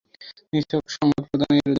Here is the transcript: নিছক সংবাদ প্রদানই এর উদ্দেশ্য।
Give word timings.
নিছক 0.53 0.83
সংবাদ 0.89 1.23
প্রদানই 1.23 1.51
এর 1.51 1.57
উদ্দেশ্য। 1.57 1.69